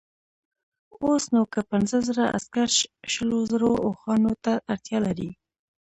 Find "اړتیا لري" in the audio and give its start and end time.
4.71-5.29